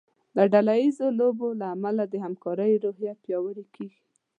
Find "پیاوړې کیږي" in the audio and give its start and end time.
3.23-4.01